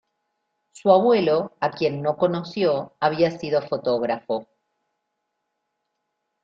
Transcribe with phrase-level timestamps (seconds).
[0.71, 4.47] Su abuelo, a quien no conoció, había sido fotógrafo.